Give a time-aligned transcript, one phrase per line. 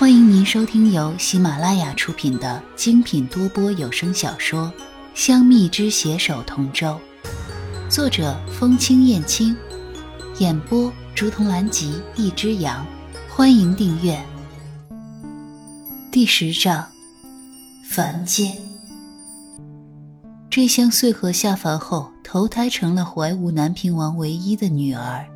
[0.00, 4.72] 欢迎您收听由喜马拉雅出品的精品多播有声小说
[5.14, 6.98] 《香蜜之携手同舟》，
[7.90, 9.54] 作者风清燕青，
[10.38, 12.86] 演播竹童兰吉一只羊。
[13.28, 14.18] 欢迎订阅。
[16.10, 16.82] 第十章，
[17.86, 18.56] 凡间。
[20.48, 25.26] 这厢穗禾下凡后，投胎成了怀吴南平王唯一的女儿，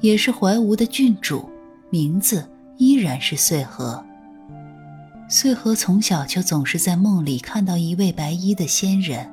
[0.00, 1.46] 也是怀吴的郡主，
[1.90, 2.48] 名字
[2.78, 4.02] 依然是穗禾。
[5.36, 9.28] 穗禾从小就总是在梦里看到一位白衣的仙人。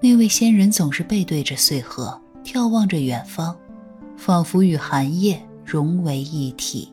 [0.00, 3.54] 那位仙人总是背对着穗禾，眺望着远方，
[4.16, 6.90] 仿佛与寒夜融为一体。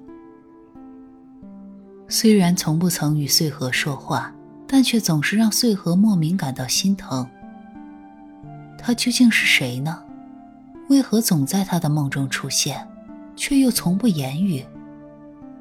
[2.09, 4.29] 虽然从不曾与穗禾说话，
[4.67, 7.25] 但却总是让穗禾莫名感到心疼。
[8.77, 10.03] 他究竟是谁呢？
[10.89, 12.85] 为何总在他的梦中出现，
[13.37, 14.65] 却又从不言语？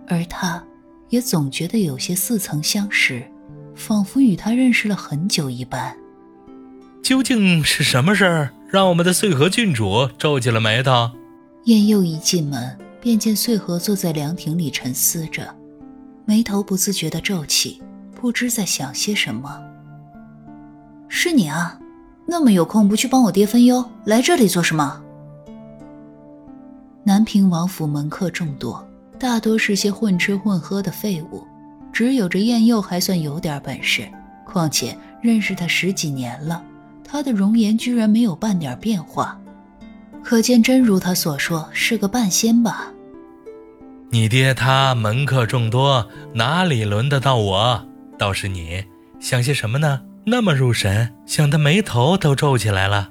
[0.09, 0.61] 而他。
[1.15, 3.23] 也总觉得有些似曾相识，
[3.77, 5.97] 仿佛与他认识了很久一般。
[7.05, 11.13] 究竟是什么事儿让我们的穗禾郡主皱起了眉头？
[11.67, 15.55] 燕佑一进门便见穗禾坐在凉亭里沉思着，
[16.25, 17.81] 眉头不自觉地皱起，
[18.21, 19.63] 不知在想些什么。
[21.09, 21.79] 是你啊，
[22.27, 25.01] 那么有空不去帮我爹分忧，来这里做什么？
[27.05, 28.85] 南平王府门客众多。
[29.25, 31.47] 大多是些混吃混喝的废物，
[31.91, 34.07] 只有这燕佑还算有点本事。
[34.45, 36.63] 况且认识他十几年了，
[37.03, 39.41] 他的容颜居然没有半点变化，
[40.23, 42.93] 可见真如他所说是个半仙吧？
[44.11, 47.87] 你爹他门客众多，哪里轮得到我？
[48.19, 48.85] 倒是你
[49.19, 50.03] 想些什么呢？
[50.27, 53.11] 那么入神，想得眉头都皱起来了。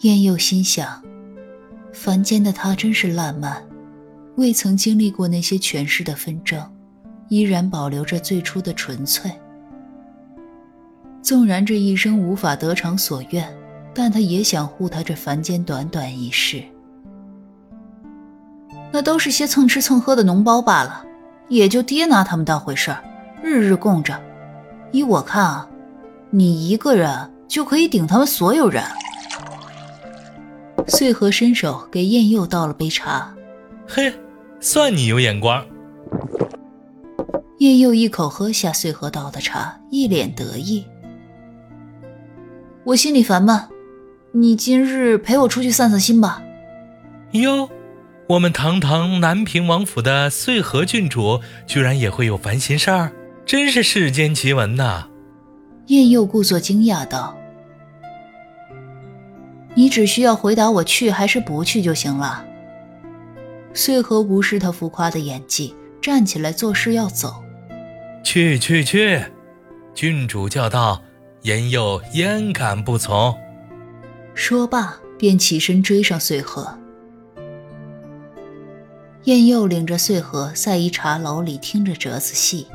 [0.00, 1.00] 燕佑心想：
[1.92, 3.62] 凡间的他真是烂漫。
[4.36, 6.60] 未曾经历过那些权势的纷争，
[7.28, 9.30] 依然保留着最初的纯粹。
[11.22, 13.48] 纵然这一生无法得偿所愿，
[13.94, 16.62] 但他也想护他这凡间短短一世。
[18.92, 21.04] 那都是些蹭吃蹭喝的脓包罢了，
[21.48, 23.02] 也就爹拿他们当回事儿，
[23.42, 24.20] 日日供着。
[24.92, 25.68] 依我看啊，
[26.30, 28.84] 你一个人就可以顶他们所有人。
[30.88, 33.34] 穗禾伸手给燕佑倒了杯茶，
[33.88, 34.12] 嘿。
[34.66, 35.62] 算你有眼光。
[37.58, 40.82] 叶佑一口喝下穗禾倒的茶，一脸得意。
[42.82, 43.60] 我心里烦闷，
[44.32, 46.42] 你今日陪我出去散散心吧。
[47.32, 47.68] 哟，
[48.26, 53.12] 我们堂堂南平王府的穗禾郡主，居然也会有烦心事儿，
[53.44, 55.08] 真是世间奇闻呐！
[55.88, 57.36] 叶佑故作惊讶道
[59.76, 62.42] ：“你只需要回答我去还是不去就行了。”
[63.74, 67.42] 穗禾无视他浮夸的演技，站起来作势要走。
[68.22, 69.22] 去去去！
[69.92, 71.02] 郡主叫道，
[71.42, 73.36] 言佑焉敢不从？
[74.32, 76.66] 说罢，便起身追上穗禾。
[79.24, 82.66] 燕佑领着穗禾在一茶楼里听着折子戏。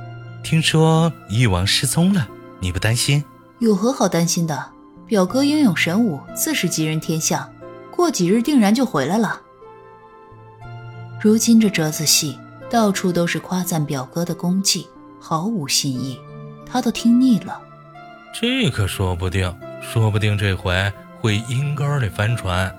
[0.44, 2.28] 听说誉王失踪了，
[2.60, 3.24] 你不担心？
[3.60, 4.72] 有何好担心的？
[5.06, 7.52] 表哥英勇神武，自是吉人天相，
[7.96, 9.42] 过几日定然就回来了。
[11.22, 14.88] 如今这折子戏到处都是夸赞表哥的功绩，
[15.20, 16.18] 毫无新意，
[16.66, 17.62] 他都听腻了。
[18.34, 22.74] 这可说不定，说不定这回会阴沟里翻船。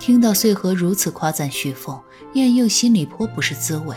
[0.00, 1.96] 听到穗禾如此夸赞旭凤，
[2.32, 3.94] 燕佑心里颇不是滋味，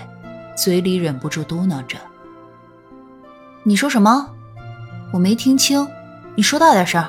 [0.56, 1.98] 嘴里忍不住嘟囔着
[3.64, 4.30] ：“你说什么？
[5.12, 5.88] 我没听清，
[6.36, 7.04] 你说大点声。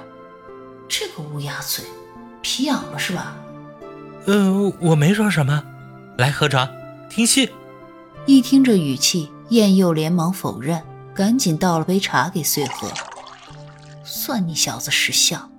[0.89, 1.85] 这个乌鸦嘴，
[2.41, 3.37] 皮痒了是吧
[4.25, 5.63] ？”“呃，我没说什么。”
[6.19, 6.69] 来喝茶，
[7.09, 7.49] 听戏。
[8.27, 10.81] 一听这语气，燕佑连忙否认，
[11.15, 12.87] 赶紧倒了杯茶给穗禾。
[14.05, 15.51] 算你小子识相。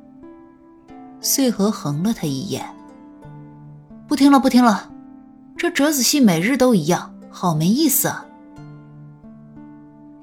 [1.22, 2.64] 穗禾横了他一眼，
[4.08, 4.92] 不听了，不听了。
[5.58, 8.26] 这折子戏每日都一样，好没意思啊。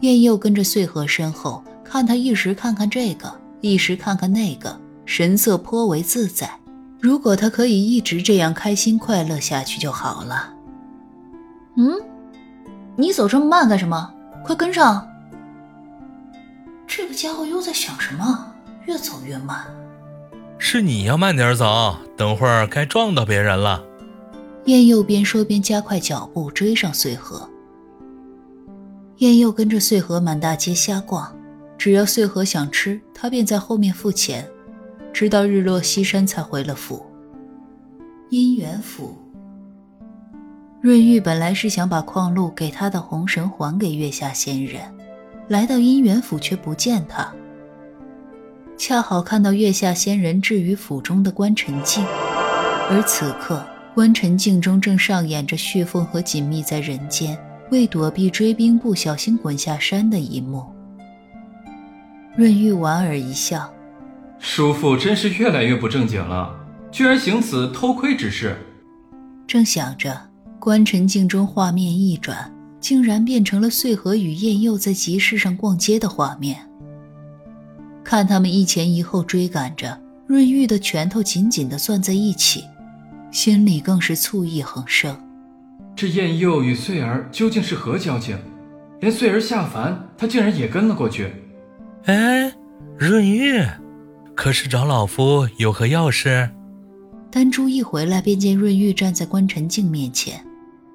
[0.00, 6.59] 燕佑跟着穗禾身后，看他一时看看这个，一时看看那个，神色颇为自在。
[7.00, 10.52] 如果他可以一直这样开心快乐下去就好了。
[11.76, 11.94] 嗯，
[12.96, 14.12] 你走这么慢干什么？
[14.44, 15.06] 快跟上！
[16.86, 18.52] 这个家伙又在想什么？
[18.86, 19.64] 越走越慢。
[20.58, 23.82] 是你要慢点走，等会儿该撞到别人了。
[24.66, 27.48] 燕佑边说边加快脚步追上穗禾。
[29.18, 31.34] 燕佑跟着穗禾满大街瞎逛，
[31.78, 34.46] 只要穗禾想吃，他便在后面付钱。
[35.12, 37.04] 直到日落西山才回了府。
[38.30, 39.16] 姻缘府，
[40.80, 44.82] 润玉本来是想把矿路给他的红绳还给月下仙人，
[45.48, 47.32] 来到姻缘府却不见他。
[48.76, 52.04] 恰好看到月下仙人置于府中的关尘镜，
[52.88, 57.36] 而此刻关尘镜中正上演着旭凤和锦觅在人间
[57.70, 60.64] 为躲避追兵不小心滚下山的一幕。
[62.36, 63.70] 润玉莞尔一笑
[64.40, 66.58] ：“叔父真是越来越不正经了，
[66.90, 68.56] 居然行此偷窥之事。”
[69.46, 70.28] 正想着。
[70.58, 76.58] 观尘镜中画面一转，竟然变成了穗禾与燕佑在集市上逛街的画面。
[78.04, 82.64] 看他们一前一后追赶着，润玉的拳头紧紧地攥在一起，
[83.30, 85.18] 心里更是醋意横生。
[85.96, 88.38] 这燕佑与穗儿究竟是何交情？
[89.00, 91.32] 连穗儿下凡，他竟然也跟了过去。
[92.04, 92.52] 哎，
[92.98, 93.64] 润玉，
[94.40, 96.48] 可是找老夫有何要事？
[97.30, 100.42] 丹珠一回来，便见润玉站在关沉镜面前。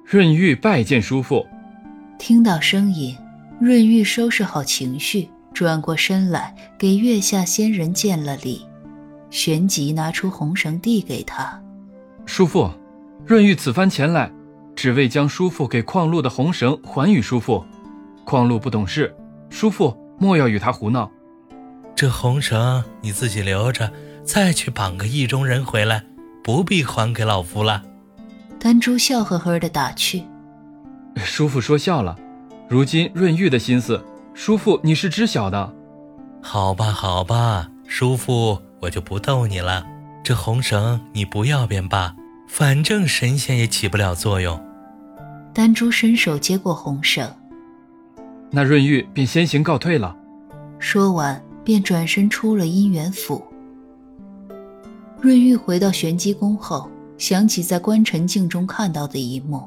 [0.04, 1.46] 润玉拜见叔父。
[2.18, 3.16] 听到声音，
[3.60, 8.66] 润玉收拾好情绪，转过身来给月下仙人见了礼，
[9.30, 11.62] 旋即拿出红绳递给他。
[12.24, 12.68] 叔父，
[13.24, 14.28] 润玉此番前来，
[14.74, 17.64] 只为将叔父给矿路的红绳还与叔父。
[18.24, 19.14] 矿路不懂事，
[19.50, 21.08] 叔父莫要与他胡闹。
[21.96, 23.90] 这红绳你自己留着，
[24.22, 26.04] 再去绑个意中人回来，
[26.44, 27.82] 不必还给老夫了。
[28.60, 30.22] 丹珠笑呵呵的打趣
[31.16, 32.14] ：“叔父说笑了，
[32.68, 34.04] 如今润玉的心思，
[34.34, 35.72] 叔父你是知晓的。
[36.42, 39.82] 好吧，好吧，叔父我就不逗你了。
[40.22, 42.14] 这红绳你不要便罢，
[42.46, 44.62] 反正神仙也起不了作用。”
[45.54, 47.26] 丹珠伸手接过红绳，
[48.50, 50.14] 那润玉便先行告退了。
[50.78, 53.44] 说完，便转身出了姻缘府。
[55.20, 56.88] 润玉回到玄机宫后。
[57.18, 59.66] 想起在观尘镜中看到的一幕，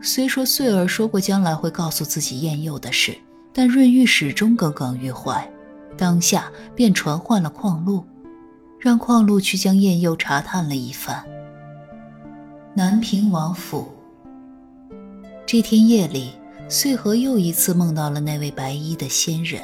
[0.00, 3.14] 虽说穗儿说过将来会告诉自己燕佑的事，
[3.52, 5.46] 但润玉始终耿耿于怀。
[5.98, 8.02] 当下便传唤了矿路，
[8.80, 11.22] 让矿路去将燕佑查探了一番。
[12.74, 13.86] 南平王府
[15.44, 16.30] 这天夜里，
[16.70, 19.60] 穗禾又一次梦到了那位白衣的仙人。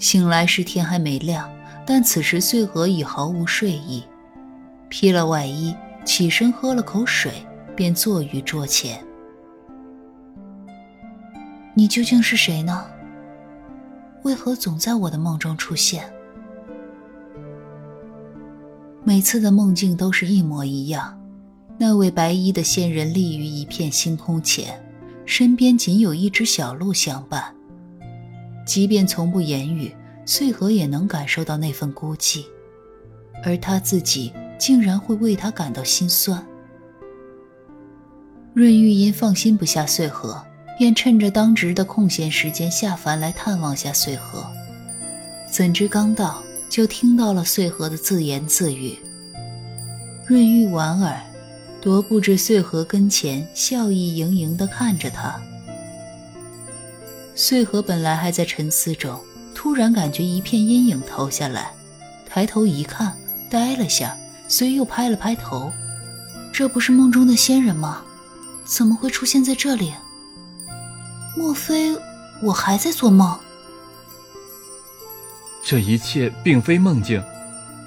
[0.00, 1.48] 醒来时天还没亮，
[1.86, 4.02] 但此时穗禾已毫无睡意，
[4.88, 5.72] 披了外衣。
[6.02, 7.30] 起身喝了口水，
[7.76, 9.04] 便坐于桌前。
[11.74, 12.86] 你究竟是谁呢？
[14.22, 16.10] 为何总在我的梦中出现？
[19.04, 21.20] 每次的梦境都是一模一样。
[21.76, 24.82] 那位白衣的仙人立于一片星空前，
[25.26, 27.54] 身边仅有一只小鹿相伴。
[28.70, 29.92] 即便从不言语，
[30.24, 32.44] 穗禾也能感受到那份孤寂，
[33.42, 34.32] 而他自己。
[34.56, 36.46] 竟然会为他感到心酸。
[38.52, 40.38] 润玉因放心不下穗禾，
[40.78, 44.44] 便趁着当值的空闲时间下凡来探望下穗禾。
[45.50, 48.98] 怎知刚到，就听到了穗禾的自言自语。
[50.26, 51.18] 润玉莞尔，
[51.82, 55.40] 踱步至穗禾跟前，笑意盈盈地看着他。
[57.34, 59.18] 穗禾本来还在沉思中，
[59.54, 61.72] 突然感觉一片阴影投下来，
[62.28, 63.16] 抬头一看，
[63.50, 64.16] 呆了下。
[64.48, 65.72] 虽又拍了拍头，
[66.52, 68.02] 这不是梦中的仙人吗？
[68.64, 69.92] 怎么会出现在这里？
[71.36, 71.96] 莫非
[72.42, 73.38] 我还在做梦？
[75.62, 77.22] 这一切并非梦境，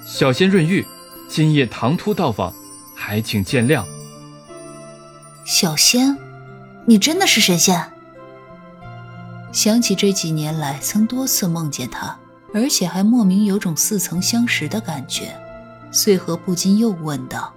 [0.06, 0.86] 小仙润玉，
[1.28, 2.54] 今夜唐突到访，
[2.94, 3.84] 还请见谅。
[5.44, 6.16] 小仙，
[6.86, 7.92] 你真的是神仙？
[9.54, 12.18] 想起这几年来曾多次梦见他，
[12.52, 15.32] 而且还莫名有种似曾相识的感觉。
[15.92, 17.54] 穗禾不禁又问道：“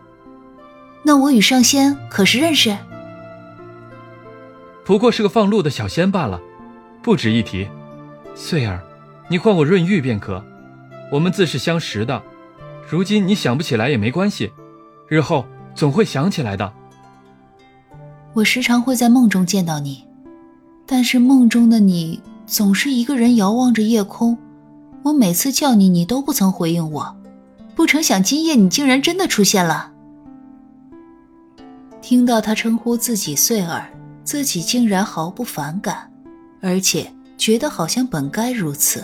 [1.02, 2.78] 那我与上仙可是认识？”
[4.86, 6.40] 不过是个放路的小仙罢了，
[7.02, 7.68] 不值一提。
[8.36, 8.80] 穗儿，
[9.28, 10.46] 你唤我润玉便可。
[11.12, 12.22] 我们自是相识的，
[12.88, 14.54] 如今你想不起来也没关系，
[15.08, 16.72] 日后总会想起来的。
[18.34, 20.06] 我时常会在梦中见到你，
[20.90, 24.38] 但是梦中的你总是一个人遥望着夜空，
[25.04, 27.18] 我每次叫你，你都不曾回应我。
[27.76, 29.92] 不成想，今夜你竟然真的出现了。
[32.02, 33.90] 听到他称呼自己穗儿，
[34.24, 36.10] 自己竟然毫不反感，
[36.62, 39.04] 而且觉得好像本该如此。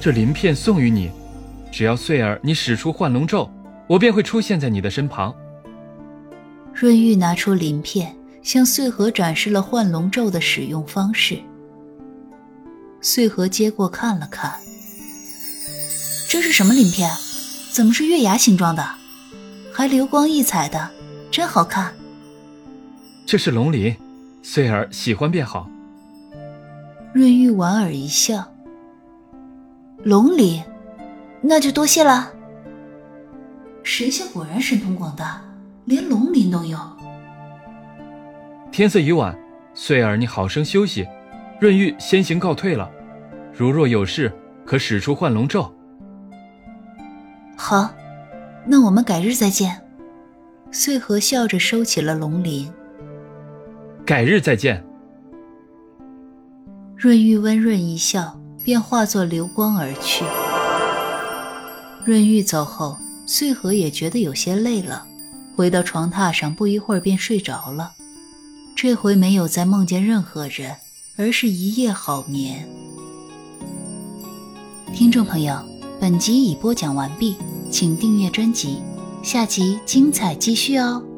[0.00, 1.08] 这鳞片送与你，
[1.70, 3.48] 只要穗儿你使出幻龙咒，
[3.86, 5.32] 我便会出现在你的身旁。
[6.74, 11.38] 润玉拿出鳞片，向穗禾展示了幻龙咒的使用方式。
[13.00, 14.52] 穗禾接过看了看，
[16.28, 17.10] 这是什么鳞片？
[17.70, 18.84] 怎么是月牙形状的？
[19.72, 20.90] 还流光溢彩的，
[21.30, 21.92] 真好看。
[23.26, 23.94] 这是龙鳞，
[24.42, 25.68] 穗儿喜欢便好。
[27.12, 28.44] 润玉莞尔一笑。
[30.02, 30.62] 龙鳞，
[31.40, 32.32] 那就多谢了。
[33.82, 35.42] 神仙果然神通广大，
[35.84, 36.78] 连龙鳞都有。
[38.72, 39.36] 天色已晚，
[39.74, 41.06] 穗儿你好生休息。
[41.60, 42.90] 润玉先行告退了，
[43.52, 44.32] 如若有事，
[44.66, 45.72] 可使出幻龙咒。
[47.56, 47.94] 好，
[48.66, 49.80] 那我们改日再见。
[50.72, 52.70] 穗禾笑着收起了龙鳞。
[54.04, 54.84] 改日再见。
[56.96, 60.24] 润玉温润一笑，便化作流光而去。
[62.04, 65.06] 润玉走后，穗禾也觉得有些累了，
[65.56, 67.92] 回到床榻上，不一会儿便睡着了。
[68.74, 70.76] 这回没有再梦见任何人，
[71.16, 72.68] 而是一夜好眠。
[74.92, 75.56] 听众朋友，
[76.00, 77.36] 本集已播讲完毕，
[77.70, 78.78] 请订阅专辑，
[79.22, 81.13] 下集精彩继续哦。